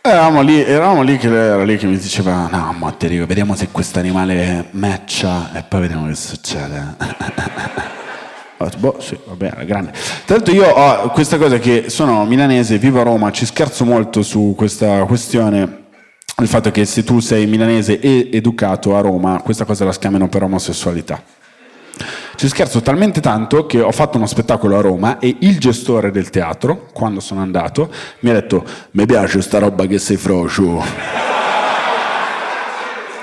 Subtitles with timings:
[0.00, 3.98] Eravamo lì, eravamo lì che era lì che mi diceva, no, Monterico, vediamo se questo
[3.98, 6.96] animale matcha e poi vediamo che succede.
[8.78, 9.92] boh, sì, va bene, grande.
[10.24, 14.22] Tra l'altro io ho questa cosa che sono milanese, vivo a Roma, ci scherzo molto
[14.22, 15.86] su questa questione,
[16.40, 20.28] il fatto che se tu sei milanese e educato a Roma, questa cosa la schiamano
[20.28, 21.20] per omosessualità.
[22.38, 26.30] Ci scherzo talmente tanto che ho fatto uno spettacolo a Roma e il gestore del
[26.30, 30.80] teatro, quando sono andato, mi ha detto mi piace sta roba che sei frocio.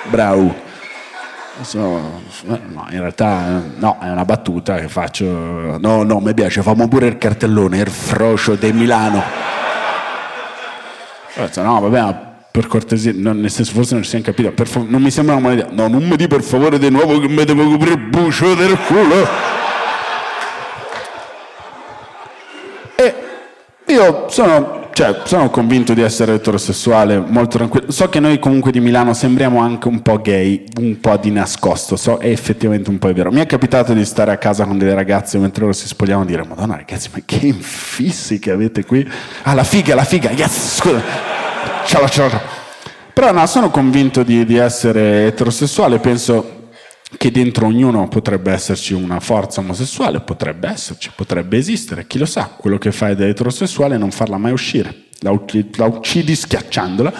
[0.09, 0.53] Bravo.
[1.75, 2.21] No,
[2.89, 5.77] in realtà no, è una battuta che faccio.
[5.79, 9.23] No, no, mi piace, famo pure il cartellone, il frocio di Milano.
[11.55, 12.24] No, vabbè,
[12.55, 15.51] per cortesia, no, nel senso forse non ci siamo capiti, fa- non mi sembra una
[15.51, 15.67] idea.
[15.71, 18.77] No, non mi di per favore di nuovo che mi devo coprire il bucio del
[18.87, 19.27] culo.
[22.95, 23.13] E
[23.87, 27.91] io sono, cioè, sono convinto di essere eterosessuale, molto tranquillo.
[27.91, 31.97] So che noi comunque di Milano sembriamo anche un po' gay, un po' di nascosto,
[31.97, 33.31] so, è effettivamente un po' vero.
[33.33, 36.31] Mi è capitato di stare a casa con delle ragazze mentre loro si spogliavano e
[36.31, 39.05] dire, madonna ragazzi, ma che infissi che avete qui.
[39.43, 41.34] Ah, la figa, la figa, yes, scusa
[41.85, 42.41] ciao, ciao.
[43.13, 46.69] Però no, sono convinto di, di essere eterosessuale, penso
[47.17, 52.53] che dentro ognuno potrebbe esserci una forza omosessuale, potrebbe esserci, potrebbe esistere, chi lo sa,
[52.57, 55.31] quello che fai da eterosessuale non farla mai uscire, la,
[55.77, 57.13] la uccidi schiacciandola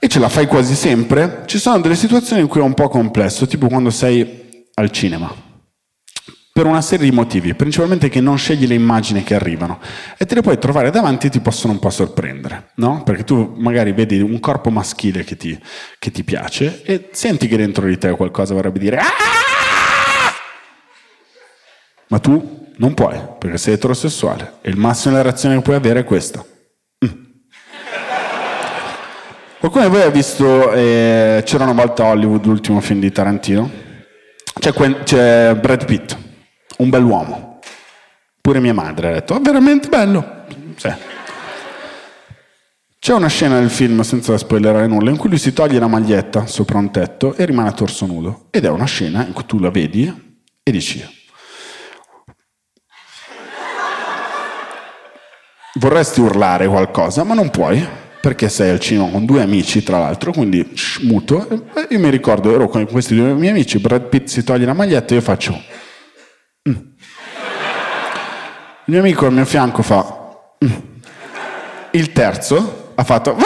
[0.00, 1.42] e ce la fai quasi sempre.
[1.46, 5.48] Ci sono delle situazioni in cui è un po' complesso, tipo quando sei al cinema
[6.60, 9.80] per una serie di motivi, principalmente che non scegli le immagini che arrivano
[10.18, 13.02] e te le puoi trovare davanti e ti possono un po' sorprendere, no?
[13.02, 15.58] Perché tu magari vedi un corpo maschile che ti,
[15.98, 20.34] che ti piace e senti che dentro di te qualcosa vorrebbe dire Aah!
[22.08, 26.00] ma tu non puoi perché sei eterosessuale e il massimo della reazione che puoi avere
[26.00, 26.44] è questa.
[27.02, 27.22] Mm.
[29.60, 33.70] Qualcuno di voi ha visto eh, C'era una volta Hollywood, l'ultimo film di Tarantino?
[34.58, 34.74] C'è,
[35.04, 36.19] c'è Brad Pitt
[36.80, 37.58] un bell'uomo.
[38.40, 40.44] Pure mia madre ha detto, è veramente bello.
[40.76, 40.92] Sì.
[42.98, 46.46] C'è una scena nel film, senza spoilerare nulla, in cui lui si toglie la maglietta
[46.46, 48.46] sopra un tetto e rimane a torso nudo.
[48.50, 51.02] Ed è una scena in cui tu la vedi e dici,
[55.74, 57.86] vorresti urlare qualcosa, ma non puoi,
[58.20, 61.46] perché sei al cinema con due amici, tra l'altro, quindi shh, muto.
[61.88, 65.12] Io mi ricordo, ero con questi due miei amici, Brad Pitt si toglie la maglietta
[65.12, 65.58] e io faccio
[66.68, 66.74] Mm.
[68.90, 70.04] Il mio amico al mio fianco fa...
[70.64, 70.72] Mm.
[71.92, 73.36] Il terzo ha fatto...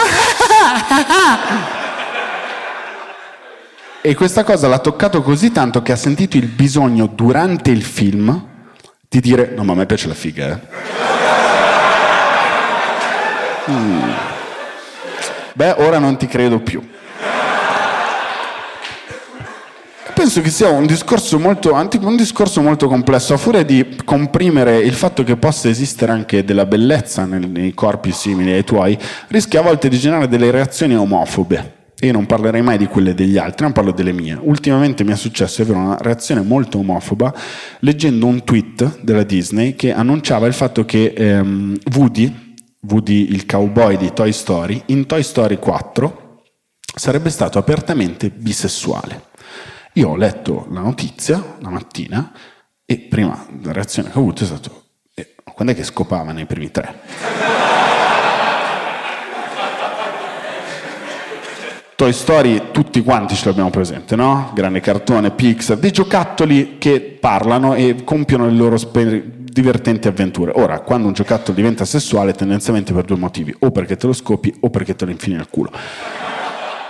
[4.01, 8.43] e questa cosa l'ha toccato così tanto che ha sentito il bisogno durante il film
[9.07, 10.59] di dire no ma a me piace la figa eh.
[13.71, 14.09] Mm.
[15.53, 16.81] Beh, ora non ti credo più.
[20.25, 24.95] Penso che sia un discorso molto, un discorso molto complesso, a furia di comprimere il
[24.95, 28.97] fatto che possa esistere anche della bellezza nei corpi simili ai tuoi,
[29.27, 31.73] rischia a volte di generare delle reazioni omofobe.
[31.99, 34.35] Io non parlerei mai di quelle degli altri, non parlo delle mie.
[34.41, 37.31] Ultimamente mi è successo avere una reazione molto omofoba
[37.81, 42.57] leggendo un tweet della Disney che annunciava il fatto che ehm, Woody,
[42.89, 46.23] Woody il cowboy di Toy Story, in Toy Story 4
[46.95, 49.33] sarebbe stato apertamente bisessuale.
[49.97, 52.33] Io ho letto la notizia la mattina
[52.85, 54.69] e prima la reazione che ho avuto è stata
[55.13, 56.99] eh, quando è che scopava nei primi tre?
[61.95, 64.51] Toy Story tutti quanti ce l'abbiamo presente, no?
[64.53, 70.51] Grande cartone, Pixar, dei giocattoli che parlano e compiono le loro sper- divertenti avventure.
[70.55, 74.53] Ora, quando un giocattolo diventa sessuale, tendenzialmente per due motivi, o perché te lo scopi
[74.59, 75.71] o perché te lo infili nel culo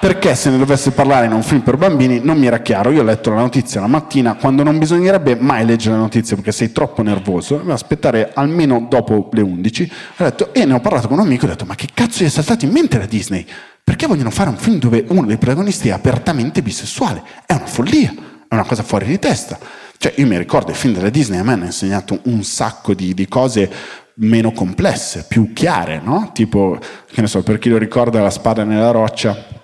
[0.05, 2.91] perché se ne dovesse parlare in un film per bambini non mi era chiaro.
[2.91, 6.51] Io ho letto la notizia la mattina quando non bisognerebbe mai leggere la notizia perché
[6.51, 9.91] sei troppo nervoso, devo aspettare almeno dopo le 11.
[10.17, 12.23] Ho detto, e ne ho parlato con un amico e ho detto, ma che cazzo
[12.23, 13.43] gli è saltato in mente la Disney?
[13.83, 17.23] Perché vogliono fare un film dove uno dei protagonisti è apertamente bisessuale?
[17.43, 18.13] È una follia,
[18.47, 19.57] è una cosa fuori di testa.
[19.97, 23.15] Cioè, io mi ricordo i film della Disney a me hanno insegnato un sacco di,
[23.15, 23.71] di cose
[24.17, 26.29] meno complesse, più chiare, no?
[26.31, 26.77] Tipo,
[27.11, 29.54] che ne so, per chi lo ricorda La spada nella roccia,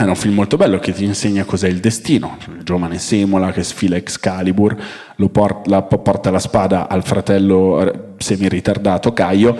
[0.00, 2.38] era un film molto bello che ti insegna cos'è il destino.
[2.56, 4.76] Il giovane Semola che sfila Excalibur,
[5.16, 9.56] lo porta, la, porta la spada al fratello eh, semi-ritardato Caio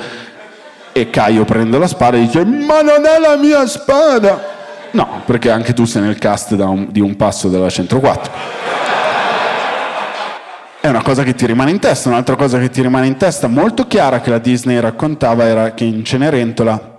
[0.93, 4.57] e Caio prende la spada e dice ma non è la mia spada!
[4.93, 8.33] No, perché anche tu sei nel cast un, di un passo della 104.
[10.81, 13.49] È una cosa che ti rimane in testa, un'altra cosa che ti rimane in testa
[13.49, 16.98] molto chiara che la Disney raccontava era che in Cenerentola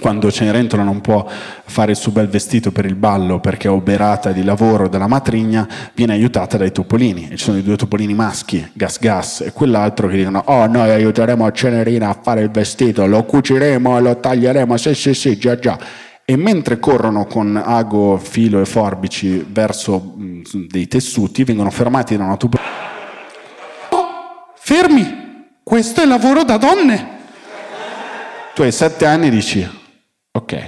[0.00, 4.32] quando Cenerentola non può fare il suo bel vestito per il ballo perché è oberata
[4.32, 7.28] di lavoro dalla matrigna, viene aiutata dai topolini.
[7.30, 10.90] E ci sono i due topolini maschi, Gas Gas, e quell'altro che dicono oh noi
[10.90, 15.78] aiuteremo Cenerina a fare il vestito, lo cuciremo, lo taglieremo, sì sì sì, già già.
[16.24, 22.24] E mentre corrono con ago, filo e forbici verso mh, dei tessuti, vengono fermati da
[22.24, 22.70] una topolina.
[23.90, 24.06] Oh,
[24.54, 25.20] fermi!
[25.62, 27.10] Questo è lavoro da donne!
[28.54, 29.80] Tu hai sette anni e dici,
[30.34, 30.62] Ok.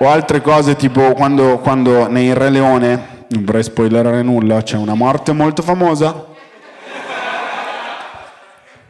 [0.00, 4.92] O altre cose tipo quando, quando nei Re Leone, non vorrei spoilerare nulla, c'è una
[4.92, 6.26] morte molto famosa.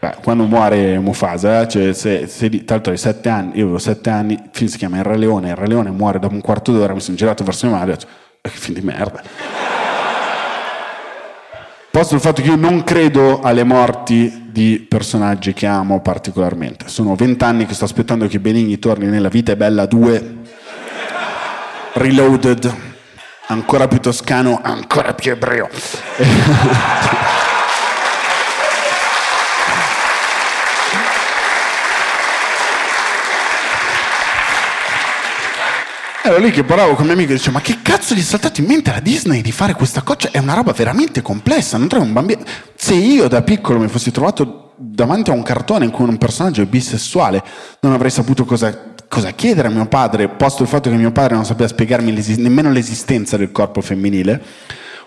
[0.01, 3.79] Beh, quando muore Mufasa, eh, cioè se, se, tra l'altro hai sette anni, io avevo
[3.79, 6.41] sette anni, il film si chiama Il Re Leone, il Re Leone muore dopo un
[6.41, 8.11] quarto d'ora, mi sono girato verso mia madre e ho detto,
[8.41, 9.23] che film di merda.
[11.91, 16.89] Posto il fatto che io non credo alle morti di personaggi che amo particolarmente.
[16.89, 20.37] Sono vent'anni che sto aspettando che Benigni torni nella Vita è Bella 2,
[21.95, 22.75] Reloaded,
[23.49, 25.69] ancora più toscano, ancora più ebreo.
[36.23, 38.61] Ero lì che parlavo con mio amico e dicevo, ma che cazzo gli è saltato
[38.61, 40.29] in mente alla Disney di fare questa cosa?
[40.31, 42.43] È una roba veramente complessa, non trovi un bambino...
[42.77, 46.61] Se io da piccolo mi fossi trovato davanti a un cartone in cui un personaggio
[46.61, 47.43] è bisessuale,
[47.81, 51.37] non avrei saputo cosa, cosa chiedere a mio padre, posto il fatto che mio padre
[51.37, 54.43] non sapeva spiegarmi nemmeno l'esistenza del corpo femminile,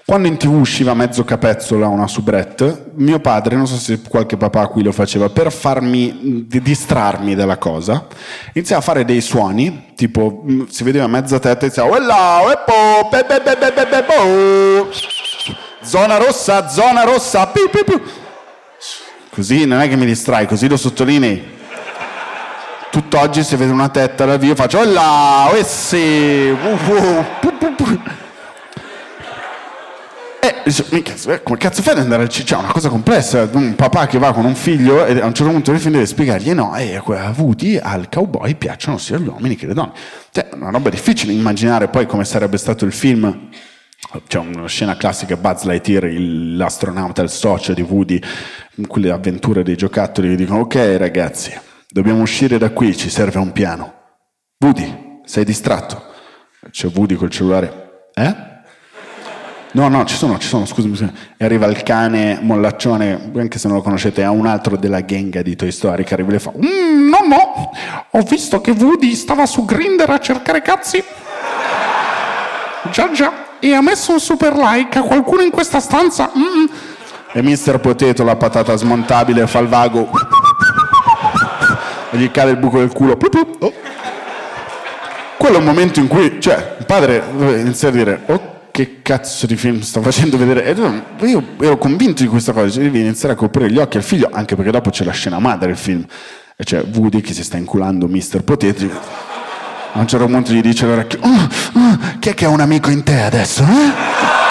[0.05, 4.35] quando in tv usciva mezzo capezzolo a una soubrette, mio padre, non so se qualche
[4.35, 8.07] papà qui lo faceva, per farmi distrarmi dalla cosa,
[8.51, 11.87] iniziava a fare dei suoni, tipo si vedeva mezza testa e iniziava
[15.81, 18.01] zona rossa, zona rossa, piu, piu, piu.
[19.29, 21.51] così non è che mi distrai, così lo sottolinei.
[22.91, 27.25] Tutt'oggi se vede una tetta dal vivo faccio là, eh sì, uh, uh.
[27.39, 28.22] E
[30.63, 31.13] dice, mica,
[31.43, 32.55] come cazzo fai ad andare al ciccio?
[32.55, 35.51] È una cosa complessa, un papà che va con un figlio e a un certo
[35.51, 39.67] punto del film deve spiegargli no, eh, avuti al cowboy piacciono sia gli uomini che
[39.67, 39.91] le donne.
[40.31, 43.49] Cioè, una roba difficile immaginare poi come sarebbe stato il film
[44.27, 48.21] c'è una scena classica Buzz Lightyear, l'astronauta, il socio di Woody,
[48.75, 51.51] in quelle avventure dei giocattoli che dicono ok ragazzi,
[51.87, 53.93] dobbiamo uscire da qui, ci serve un piano.
[54.59, 56.11] Woody, sei distratto?
[56.69, 58.09] C'è Woody col cellulare.
[58.13, 58.51] Eh?
[59.73, 61.11] No, no, ci sono, ci sono, scusami.
[61.35, 65.41] E arriva il cane mollaccione, anche se non lo conoscete, è un altro della gang
[65.41, 67.71] di Toy Story che arriva e fa mm, No, no,
[68.11, 71.03] ho visto che Woody stava su Grinder a cercare cazzi.
[72.91, 73.33] Già, già.
[73.59, 76.31] E ha messo un super like a qualcuno in questa stanza.
[76.37, 76.65] Mm.
[77.31, 80.07] E Mister Potato, la patata smontabile, fa il vago.
[82.11, 83.17] E gli cade il buco del culo.
[83.59, 83.73] Oh.
[85.37, 87.23] Quello è un momento in cui, cioè, il padre
[87.57, 90.75] inizia a dire, ok che cazzo di film sto facendo vedere?
[91.21, 94.55] Io ero convinto di questa cosa, devi iniziare a coprire gli occhi al figlio, anche
[94.55, 96.03] perché dopo c'è la scena madre del film,
[96.55, 98.41] e c'è Woody che si sta inculando Mr.
[98.43, 98.89] Poteti.
[99.91, 102.89] A un certo punto gli dice all'orecchio, oh, oh, chi è che ha un amico
[102.89, 103.61] in te adesso?
[103.61, 104.42] Eh?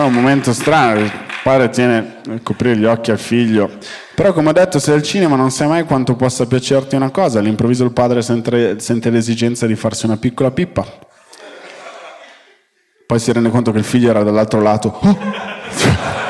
[0.00, 3.70] È un momento strano, il padre tiene a coprire gli occhi al figlio.
[4.14, 7.38] Però come ho detto, se al cinema non sai mai quanto possa piacerti una cosa,
[7.38, 10.86] all'improvviso il padre sente, sente l'esigenza di farsi una piccola pippa.
[13.06, 14.98] Poi si rende conto che il figlio era dall'altro lato.
[15.72, 16.20] Oh!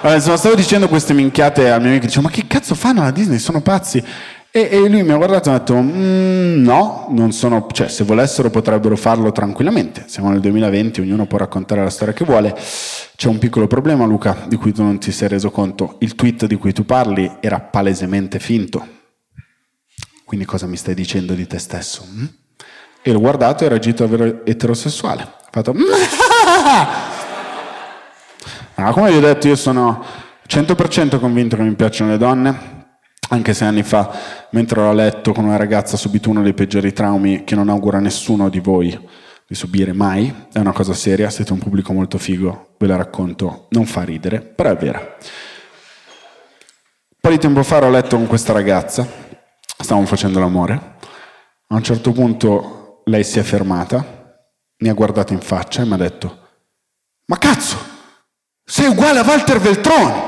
[0.00, 3.10] Allora, insomma, stavo dicendo queste minchiate al mio amico, dicevo, ma che cazzo fanno alla
[3.10, 3.38] Disney?
[3.38, 4.04] Sono pazzi.
[4.56, 8.04] E, e, lui mi ha guardato e ha detto, mm, no, non sono, cioè, se
[8.04, 10.04] volessero potrebbero farlo tranquillamente.
[10.06, 12.56] Siamo nel 2020, ognuno può raccontare la storia che vuole.
[12.56, 15.96] C'è un piccolo problema, Luca, di cui tu non ti sei reso conto.
[15.98, 18.82] Il tweet di cui tu parli era palesemente finto.
[20.24, 22.06] Quindi cosa mi stai dicendo di te stesso?
[22.10, 22.24] Mm?
[23.02, 24.08] E l'ho guardato e era agito
[24.46, 25.20] eterosessuale.
[25.22, 25.74] Ha fatto...
[28.76, 30.02] ah, come vi ho detto, io sono
[30.48, 32.76] 100% convinto che mi piacciono le donne,
[33.28, 36.54] anche se anni fa, mentre ero a letto con una ragazza, ho subito uno dei
[36.54, 38.98] peggiori traumi che non auguro a nessuno di voi
[39.46, 40.46] di subire mai.
[40.50, 44.40] È una cosa seria, siete un pubblico molto figo, ve la racconto, non fa ridere,
[44.40, 44.98] però è vera.
[44.98, 45.16] Un
[47.20, 49.06] po' di tempo fa ero a letto con questa ragazza,
[49.76, 50.94] stavamo facendo l'amore.
[51.68, 54.40] A un certo punto lei si è fermata,
[54.78, 56.38] mi ha guardato in faccia e mi ha detto:
[57.26, 57.76] Ma cazzo,
[58.64, 60.25] sei uguale a Walter Veltroni!